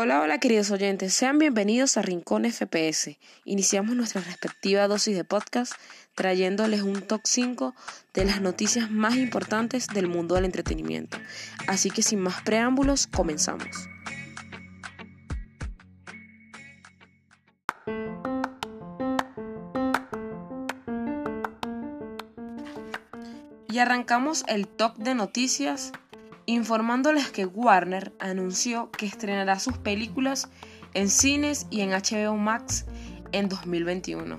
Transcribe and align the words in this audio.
Hola, 0.00 0.20
hola 0.20 0.38
queridos 0.38 0.70
oyentes, 0.70 1.12
sean 1.12 1.40
bienvenidos 1.40 1.96
a 1.96 2.02
Rincón 2.02 2.44
FPS. 2.48 3.18
Iniciamos 3.44 3.96
nuestra 3.96 4.20
respectiva 4.20 4.86
dosis 4.86 5.16
de 5.16 5.24
podcast 5.24 5.72
trayéndoles 6.14 6.82
un 6.82 7.02
top 7.02 7.22
5 7.24 7.74
de 8.14 8.24
las 8.24 8.40
noticias 8.40 8.92
más 8.92 9.16
importantes 9.16 9.88
del 9.88 10.06
mundo 10.06 10.36
del 10.36 10.44
entretenimiento. 10.44 11.18
Así 11.66 11.90
que 11.90 12.02
sin 12.02 12.20
más 12.20 12.40
preámbulos, 12.42 13.08
comenzamos. 13.08 13.88
Y 23.68 23.80
arrancamos 23.80 24.44
el 24.46 24.68
top 24.68 24.96
de 24.98 25.16
noticias 25.16 25.90
informándoles 26.48 27.30
que 27.30 27.44
Warner 27.44 28.14
anunció 28.18 28.90
que 28.90 29.04
estrenará 29.04 29.58
sus 29.58 29.76
películas 29.76 30.48
en 30.94 31.10
cines 31.10 31.66
y 31.68 31.82
en 31.82 31.90
HBO 31.90 32.38
Max 32.38 32.86
en 33.32 33.50
2021. 33.50 34.38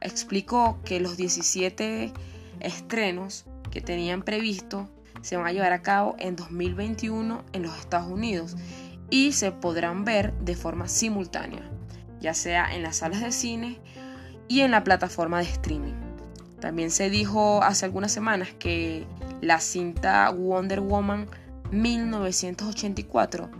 Explicó 0.00 0.80
que 0.86 1.00
los 1.00 1.18
17 1.18 2.14
estrenos 2.60 3.44
que 3.70 3.82
tenían 3.82 4.22
previsto 4.22 4.88
se 5.20 5.36
van 5.36 5.46
a 5.46 5.52
llevar 5.52 5.74
a 5.74 5.82
cabo 5.82 6.16
en 6.18 6.34
2021 6.34 7.44
en 7.52 7.62
los 7.62 7.78
Estados 7.78 8.10
Unidos 8.10 8.56
y 9.10 9.32
se 9.32 9.52
podrán 9.52 10.06
ver 10.06 10.32
de 10.38 10.56
forma 10.56 10.88
simultánea, 10.88 11.70
ya 12.20 12.32
sea 12.32 12.74
en 12.74 12.82
las 12.82 12.96
salas 12.96 13.20
de 13.20 13.32
cine 13.32 13.82
y 14.48 14.60
en 14.60 14.70
la 14.70 14.82
plataforma 14.82 15.40
de 15.40 15.44
streaming. 15.50 16.03
También 16.64 16.90
se 16.90 17.10
dijo 17.10 17.62
hace 17.62 17.84
algunas 17.84 18.10
semanas 18.10 18.48
que 18.58 19.06
la 19.42 19.60
cinta 19.60 20.30
Wonder 20.30 20.80
Woman 20.80 21.26
1984 21.72 23.50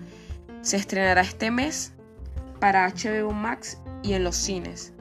se 0.62 0.78
estrenará 0.78 1.20
este 1.20 1.50
mes 1.50 1.92
para 2.60 2.88
HBO 2.88 3.32
Max 3.32 3.76
y 4.02 4.14
en 4.14 4.24
los 4.24 4.36
cines. 4.36 4.94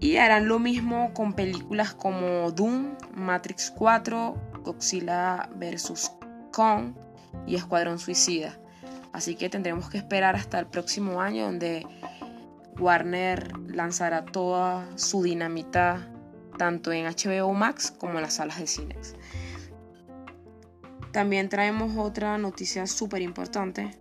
Y 0.00 0.18
harán 0.18 0.48
lo 0.48 0.58
mismo 0.58 1.14
con 1.14 1.32
películas 1.32 1.94
como 1.94 2.50
Doom, 2.50 2.94
Matrix 3.14 3.72
4, 3.74 4.36
Godzilla 4.62 5.48
vs. 5.54 6.12
Kong 6.52 6.92
y 7.46 7.54
Escuadrón 7.56 7.98
Suicida. 7.98 8.58
Así 9.14 9.34
que 9.34 9.48
tendremos 9.48 9.88
que 9.88 9.96
esperar 9.96 10.36
hasta 10.36 10.58
el 10.58 10.66
próximo 10.66 11.22
año 11.22 11.46
donde 11.46 11.86
Warner 12.78 13.50
lanzará 13.66 14.26
toda 14.26 14.86
su 14.96 15.22
dinamita 15.22 16.10
tanto 16.56 16.92
en 16.92 17.06
HBO 17.06 17.52
Max 17.52 17.92
como 17.96 18.14
en 18.14 18.22
las 18.22 18.34
salas 18.34 18.58
de 18.58 18.66
cines. 18.66 19.14
También 21.12 21.48
traemos 21.48 21.96
otra 21.96 22.36
noticia 22.38 22.86
súper 22.86 23.22
importante 23.22 23.96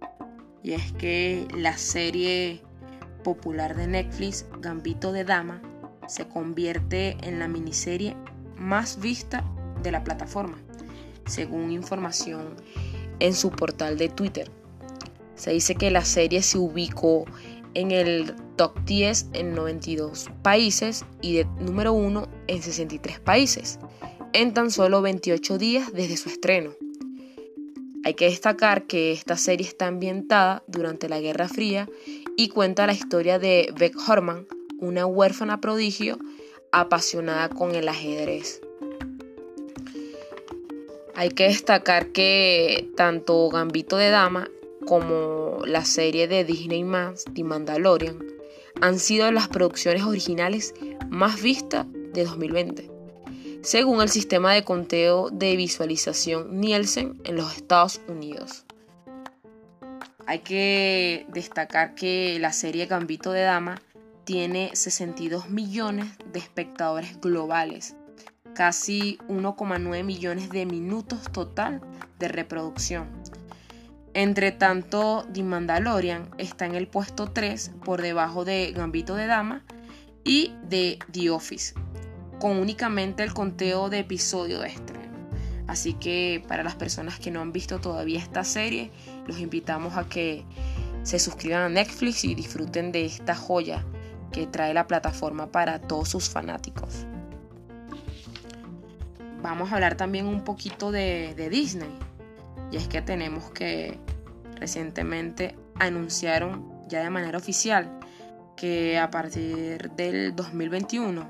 y 0.63 0.73
es 0.73 0.91
que 0.93 1.47
la 1.55 1.77
serie 1.77 2.61
popular 3.23 3.75
de 3.75 3.87
Netflix, 3.87 4.45
Gambito 4.59 5.11
de 5.11 5.23
Dama, 5.23 5.61
se 6.07 6.27
convierte 6.27 7.17
en 7.21 7.39
la 7.39 7.47
miniserie 7.47 8.15
más 8.57 8.99
vista 8.99 9.43
de 9.81 9.91
la 9.91 10.03
plataforma, 10.03 10.57
según 11.25 11.71
información 11.71 12.55
en 13.19 13.33
su 13.33 13.51
portal 13.51 13.97
de 13.97 14.09
Twitter. 14.09 14.51
Se 15.35 15.51
dice 15.51 15.75
que 15.75 15.91
la 15.91 16.05
serie 16.05 16.41
se 16.41 16.57
ubicó 16.57 17.25
en 17.75 17.91
el 17.91 18.33
top 18.55 18.79
10 18.85 19.27
en 19.33 19.53
92 19.53 20.29
países 20.41 21.05
y 21.21 21.35
de 21.35 21.45
número 21.59 21.93
1 21.93 22.27
en 22.47 22.61
63 22.61 23.19
países, 23.19 23.79
en 24.33 24.53
tan 24.53 24.71
solo 24.71 25.01
28 25.01 25.57
días 25.57 25.93
desde 25.93 26.17
su 26.17 26.29
estreno. 26.29 26.71
Hay 28.03 28.13
que 28.13 28.25
destacar 28.25 28.85
que 28.85 29.11
esta 29.11 29.37
serie 29.37 29.67
está 29.67 29.87
ambientada 29.87 30.63
durante 30.67 31.09
la 31.09 31.19
Guerra 31.19 31.47
Fría 31.47 31.89
y 32.37 32.49
cuenta 32.49 32.87
la 32.87 32.93
historia 32.93 33.39
de 33.39 33.73
Beck 33.77 33.95
Horman, 34.07 34.47
una 34.79 35.05
huérfana 35.05 35.59
prodigio 35.59 36.19
apasionada 36.71 37.49
con 37.49 37.73
el 37.73 37.87
ajedrez. 37.87 38.61
Hay 41.15 41.29
que 41.29 41.45
destacar 41.45 42.09
que 42.09 42.89
tanto 42.97 43.49
Gambito 43.49 43.95
de 43.95 44.09
Dama 44.09 44.49
como 44.85 45.59
la 45.65 45.83
serie 45.83 46.27
de 46.27 46.43
Disney 46.43 46.83
más 46.83 47.25
The 47.33 47.43
Mandalorian 47.43 48.19
han 48.81 48.99
sido 48.99 49.31
las 49.31 49.47
producciones 49.47 50.03
originales 50.03 50.73
más 51.09 51.41
vistas 51.41 51.85
de 52.13 52.23
2020, 52.23 52.91
según 53.61 54.01
el 54.01 54.09
sistema 54.09 54.53
de 54.53 54.63
conteo 54.63 55.29
de 55.29 55.55
visualización 55.55 56.59
Nielsen 56.59 57.21
en 57.23 57.35
los 57.35 57.55
Estados 57.55 58.01
Unidos. 58.07 58.65
Hay 60.27 60.39
que 60.39 61.25
destacar 61.29 61.95
que 61.95 62.37
la 62.39 62.51
serie 62.51 62.87
Gambito 62.87 63.31
de 63.31 63.41
Dama 63.41 63.81
tiene 64.23 64.71
62 64.73 65.49
millones 65.49 66.07
de 66.33 66.39
espectadores 66.39 67.19
globales, 67.21 67.95
casi 68.55 69.19
1,9 69.29 70.03
millones 70.03 70.49
de 70.49 70.65
minutos 70.65 71.31
total 71.31 71.81
de 72.17 72.27
reproducción 72.27 73.24
entre 74.15 74.53
tanto, 74.53 75.27
The 75.33 75.43
Mandalorian 75.43 76.29
está 76.37 76.65
en 76.65 76.73
el 76.75 76.87
puesto 76.87 77.31
3 77.31 77.71
por 77.83 78.01
debajo 78.01 78.45
de 78.45 78.71
Gambito 78.71 79.13
de 79.15 79.27
Dama 79.27 79.65
y 80.23 80.53
de 80.63 80.99
The 81.11 81.31
Office, 81.31 81.73
con 82.39 82.57
únicamente 82.57 83.23
el 83.23 83.33
conteo 83.33 83.89
de 83.89 83.99
episodio 83.99 84.61
de 84.61 84.69
estreno. 84.69 85.13
Así 85.67 85.95
que 85.95 86.41
para 86.47 86.63
las 86.63 86.75
personas 86.75 87.19
que 87.19 87.29
no 87.29 87.41
han 87.41 87.51
visto 87.51 87.81
todavía 87.81 88.19
esta 88.19 88.45
serie, 88.45 88.89
los 89.27 89.37
invitamos 89.39 89.97
a 89.97 90.07
que 90.07 90.45
se 91.03 91.19
suscriban 91.19 91.63
a 91.63 91.69
Netflix 91.69 92.23
y 92.23 92.35
disfruten 92.35 92.93
de 92.93 93.03
esta 93.03 93.35
joya 93.35 93.83
que 94.31 94.47
trae 94.47 94.73
la 94.73 94.87
plataforma 94.87 95.51
para 95.51 95.81
todos 95.81 96.07
sus 96.07 96.29
fanáticos. 96.29 97.05
Vamos 99.41 99.73
a 99.73 99.75
hablar 99.75 99.97
también 99.97 100.25
un 100.25 100.45
poquito 100.45 100.93
de, 100.93 101.33
de 101.35 101.49
Disney. 101.49 102.14
Y 102.71 102.77
es 102.77 102.87
que 102.87 103.01
tenemos 103.01 103.51
que 103.51 103.99
recientemente 104.55 105.55
anunciaron 105.79 106.75
ya 106.87 107.03
de 107.03 107.09
manera 107.09 107.37
oficial 107.37 107.99
que 108.55 108.97
a 108.97 109.09
partir 109.11 109.91
del 109.91 110.35
2021 110.35 111.29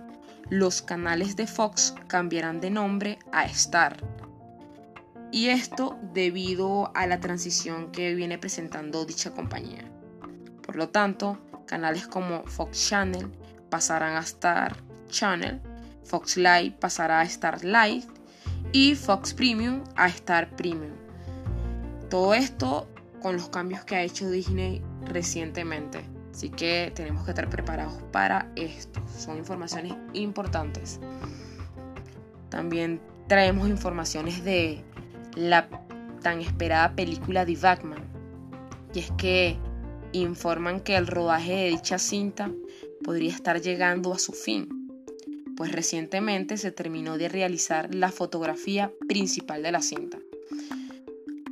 los 0.50 0.82
canales 0.82 1.36
de 1.36 1.48
Fox 1.48 1.96
cambiarán 2.08 2.62
de 2.62 2.70
nombre 2.70 3.20
a 3.32 3.46
Star. 3.46 3.98
Y 5.32 5.48
esto 5.48 5.98
debido 6.14 6.92
a 6.96 7.08
la 7.08 7.20
transición 7.20 7.92
que 7.92 8.14
viene 8.14 8.38
presentando 8.38 9.06
dicha 9.06 9.32
compañía. 9.32 9.84
Por 10.62 10.76
lo 10.76 10.90
tanto, 10.90 11.40
canales 11.66 12.08
como 12.08 12.44
Fox 12.46 12.90
Channel 12.90 13.32
pasarán 13.70 14.16
a 14.16 14.22
Star 14.22 14.78
Channel, 15.10 15.62
Fox 16.04 16.38
Live 16.38 16.76
pasará 16.80 17.22
a 17.22 17.24
Star 17.24 17.64
Live 17.64 18.06
y 18.72 18.96
Fox 18.96 19.34
Premium 19.34 19.84
a 19.96 20.08
Star 20.08 20.56
Premium. 20.56 21.05
Todo 22.16 22.34
esto 22.34 22.88
con 23.22 23.36
los 23.36 23.50
cambios 23.50 23.84
que 23.84 23.98
ha 23.98 24.02
hecho 24.02 24.30
Disney 24.30 24.82
recientemente. 25.04 26.00
Así 26.34 26.48
que 26.48 26.94
tenemos 26.96 27.26
que 27.26 27.32
estar 27.32 27.50
preparados 27.50 28.02
para 28.14 28.50
esto. 28.56 29.02
Son 29.20 29.38
informaciones 29.38 29.96
importantes. 30.14 31.02
También 32.48 33.02
traemos 33.28 33.68
informaciones 33.68 34.46
de 34.46 34.82
la 35.36 35.68
tan 36.22 36.40
esperada 36.40 36.96
película 36.96 37.44
de 37.44 37.58
Batman. 37.58 38.06
Y 38.94 39.00
es 39.00 39.12
que 39.18 39.58
informan 40.14 40.80
que 40.80 40.96
el 40.96 41.08
rodaje 41.08 41.52
de 41.52 41.68
dicha 41.72 42.00
cinta 42.00 42.50
podría 43.04 43.32
estar 43.32 43.60
llegando 43.60 44.14
a 44.14 44.20
su 44.20 44.32
fin, 44.32 44.70
pues 45.58 45.74
recientemente 45.74 46.56
se 46.56 46.72
terminó 46.72 47.18
de 47.18 47.28
realizar 47.28 47.94
la 47.94 48.10
fotografía 48.10 48.94
principal 49.06 49.64
de 49.64 49.72
la 49.74 49.82
cinta. 49.82 50.20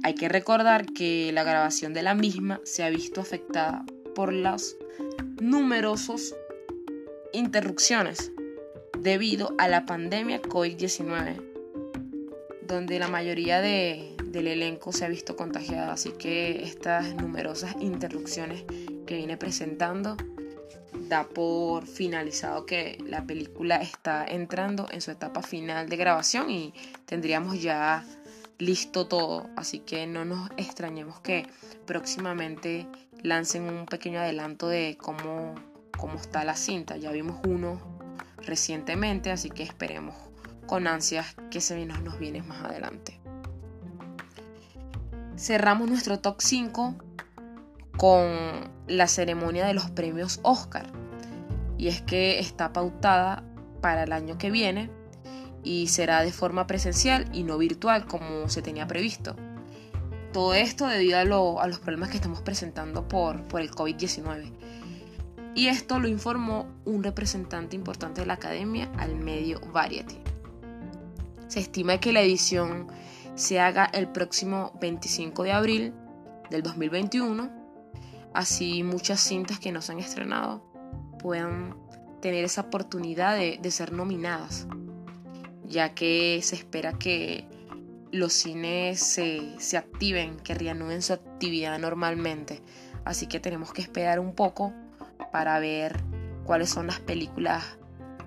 Hay 0.03 0.15
que 0.15 0.27
recordar 0.27 0.85
que 0.87 1.31
la 1.31 1.43
grabación 1.43 1.93
de 1.93 2.03
la 2.03 2.13
misma 2.13 2.59
se 2.65 2.83
ha 2.83 2.89
visto 2.89 3.21
afectada 3.21 3.85
por 4.13 4.33
las 4.33 4.75
numerosas 5.41 6.35
interrupciones 7.31 8.33
debido 9.00 9.55
a 9.57 9.69
la 9.69 9.85
pandemia 9.85 10.41
COVID-19, 10.41 11.41
donde 12.67 13.00
la 13.00 13.07
mayoría 13.07 13.61
del 13.61 14.47
elenco 14.47 14.91
se 14.91 15.05
ha 15.05 15.07
visto 15.07 15.38
contagiada, 15.38 15.94
así 15.94 16.11
que 16.11 16.63
estas 16.63 17.15
numerosas 17.15 17.73
interrupciones 17.79 18.65
que 19.06 19.15
viene 19.15 19.38
presentando 19.38 20.17
da 21.07 21.27
por 21.27 21.88
finalizado 21.88 22.65
que 22.65 22.97
la 23.06 23.25
película 23.25 23.77
está 23.77 24.25
entrando 24.25 24.88
en 24.91 24.99
su 24.99 25.11
etapa 25.11 25.41
final 25.41 25.88
de 25.88 25.95
grabación 25.95 26.49
y 26.49 26.73
tendríamos 27.06 27.61
ya 27.61 28.06
listo 28.59 29.07
todo, 29.07 29.50
así 29.55 29.79
que 29.79 30.07
no 30.07 30.25
nos 30.25 30.50
extrañemos 30.57 31.19
que 31.19 31.47
próximamente 31.85 32.88
lancen 33.21 33.63
un 33.63 33.85
pequeño 33.85 34.19
adelanto 34.19 34.67
de 34.67 34.97
cómo, 35.00 35.55
cómo 35.97 36.15
está 36.15 36.44
la 36.44 36.55
cinta. 36.55 36.97
Ya 36.97 37.11
vimos 37.11 37.39
uno 37.47 37.79
recientemente, 38.38 39.31
así 39.31 39.50
que 39.50 39.63
esperemos 39.63 40.15
con 40.67 40.88
ansias 40.88 41.35
que 41.51 41.61
se 41.61 41.85
nos, 41.85 42.01
nos 42.01 42.19
viene 42.19 42.41
más 42.41 42.63
adelante. 42.63 43.19
Cerramos 45.38 45.89
nuestro 45.89 46.19
top 46.19 46.38
5 46.39 46.95
con 47.97 48.29
la 48.88 49.07
ceremonia 49.07 49.65
de 49.65 49.73
los 49.73 49.89
premios 49.91 50.39
Oscar. 50.44 50.91
Y 51.77 51.88
es 51.88 52.01
que 52.01 52.39
está 52.39 52.71
pautada 52.71 53.44
para 53.81 54.03
el 54.03 54.13
año 54.13 54.38
que 54.38 54.51
viene 54.51 54.89
y 55.63 55.88
será 55.88 56.21
de 56.21 56.31
forma 56.31 56.68
presencial 56.68 57.27
y 57.33 57.44
no 57.44 57.57
virtual 57.57 58.06
como 58.06 58.50
se 58.50 58.62
tenía 58.62 58.88
previsto. 58.88 59.36
Todo 60.33 60.54
esto 60.54 60.88
debido 60.88 61.19
a, 61.19 61.68
los 61.68 61.80
problemas 61.80 62.10
que 62.10 62.18
estamos 62.18 62.42
presentando 62.42 63.07
por, 63.07 63.44
por 63.44 63.62
el 63.62 63.71
COVID-19. 63.71 64.51
Y 65.56 65.68
esto 65.68 66.00
lo 66.00 66.07
informó 66.07 66.68
un 66.86 67.04
representante 67.04 67.75
importante 67.75 68.21
de 68.21 68.27
la 68.27 68.33
academia 68.33 68.92
al 68.98 69.15
medio 69.15 69.60
Variety. 69.71 70.18
Se 71.48 71.60
estima 71.60 72.00
que 72.00 72.12
la 72.12 72.21
edición 72.21 72.88
se 73.36 73.59
haga 73.59 73.86
el 73.86 74.07
próximo 74.07 74.74
25 74.81 75.44
de 75.44 75.51
abril 75.51 75.94
del 76.50 76.63
2021. 76.63 77.51
Así 78.33 78.81
muchas 78.81 79.19
cintas 79.19 79.59
que 79.59 79.71
no 79.71 79.81
se 79.81 79.92
han 79.92 80.00
estrenado 80.00 80.63
puedan 81.19 81.75
tener 82.21 82.44
esa 82.44 82.62
oportunidad 82.62 83.36
de, 83.36 83.59
de 83.62 83.71
ser 83.71 83.92
nominadas, 83.92 84.68
ya 85.68 85.94
que 85.94 86.39
se 86.44 86.56
espera 86.56 86.94
que 86.94 87.45
los 88.12 88.33
cines 88.33 89.00
se, 89.00 89.60
se 89.60 89.77
activen, 89.77 90.38
que 90.38 90.54
reanuden 90.54 91.01
su 91.01 91.13
actividad 91.13 91.80
normalmente. 91.80 92.62
Así 93.06 93.27
que 93.27 93.39
tenemos 93.39 93.74
que 93.74 93.81
esperar 93.81 94.19
un 94.19 94.33
poco 94.33 94.74
para 95.31 95.60
ver 95.60 96.00
cuáles 96.45 96.69
son 96.69 96.88
las 96.88 97.00
películas 97.00 97.77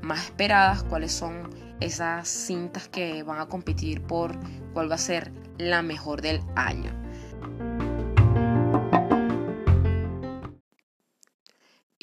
más 0.02 0.24
esperadas, 0.24 0.82
cuáles 0.84 1.12
son 1.12 1.50
esas 1.80 2.28
cintas 2.28 2.88
que 2.88 3.22
van 3.22 3.40
a 3.40 3.46
competir 3.46 4.02
por 4.02 4.36
cuál 4.72 4.90
va 4.90 4.96
a 4.96 4.98
ser 4.98 5.32
la 5.58 5.82
mejor 5.82 6.22
del 6.22 6.40
año. 6.54 7.05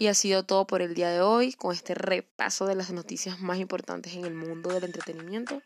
Y 0.03 0.07
ha 0.07 0.13
sido 0.13 0.43
todo 0.43 0.67
por 0.67 0.81
el 0.81 0.95
día 0.95 1.07
de 1.11 1.21
hoy 1.21 1.53
con 1.53 1.73
este 1.73 1.93
repaso 1.93 2.65
de 2.65 2.75
las 2.75 2.91
noticias 2.91 3.39
más 3.39 3.57
importantes 3.57 4.13
en 4.15 4.25
el 4.25 4.33
mundo 4.33 4.69
del 4.69 4.83
entretenimiento. 4.83 5.61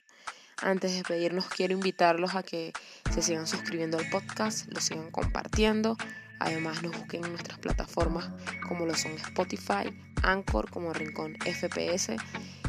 Antes 0.61 0.91
de 0.91 0.97
despedirnos, 0.97 1.47
quiero 1.47 1.73
invitarlos 1.73 2.35
a 2.35 2.43
que 2.43 2.71
se 3.11 3.23
sigan 3.23 3.47
suscribiendo 3.47 3.97
al 3.97 4.07
podcast, 4.11 4.71
lo 4.71 4.79
sigan 4.79 5.09
compartiendo. 5.09 5.97
Además, 6.37 6.83
nos 6.83 6.95
busquen 6.95 7.25
en 7.25 7.31
nuestras 7.31 7.57
plataformas 7.57 8.29
como 8.67 8.85
lo 8.85 8.93
son 8.93 9.13
Spotify, 9.13 9.91
Anchor, 10.21 10.69
como 10.69 10.93
Rincón 10.93 11.35
FPS. 11.39 12.15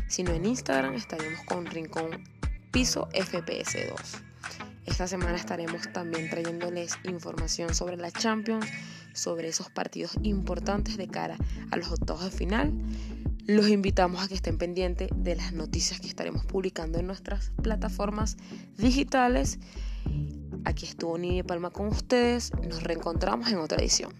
Sino 0.08 0.32
en 0.32 0.46
Instagram 0.46 0.94
estaremos 0.94 1.44
con 1.44 1.66
Rincón 1.66 2.24
Piso 2.70 3.10
FPS2. 3.10 4.22
Esta 4.86 5.06
semana 5.06 5.36
estaremos 5.36 5.92
también 5.92 6.30
trayéndoles 6.30 6.98
información 7.04 7.74
sobre 7.74 7.98
la 7.98 8.10
Champions, 8.10 8.66
sobre 9.18 9.48
esos 9.48 9.70
partidos 9.70 10.16
importantes 10.22 10.96
de 10.96 11.08
cara 11.08 11.36
a 11.70 11.76
los 11.76 11.90
octavos 11.90 12.24
de 12.24 12.30
final 12.30 12.72
los 13.48 13.68
invitamos 13.68 14.22
a 14.22 14.28
que 14.28 14.34
estén 14.34 14.58
pendientes 14.58 15.08
de 15.16 15.34
las 15.34 15.54
noticias 15.54 16.00
que 16.00 16.06
estaremos 16.06 16.44
publicando 16.44 16.98
en 16.98 17.06
nuestras 17.06 17.50
plataformas 17.62 18.36
digitales. 18.76 19.58
Aquí 20.66 20.84
estuvo 20.84 21.16
Nini 21.16 21.42
Palma 21.42 21.70
con 21.70 21.86
ustedes. 21.86 22.52
Nos 22.68 22.82
reencontramos 22.82 23.50
en 23.50 23.56
otra 23.56 23.78
edición. 23.78 24.12